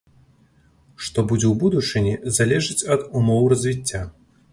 [1.07, 4.01] Што будзе ў будучыні, залежыць ад умоў развіцця.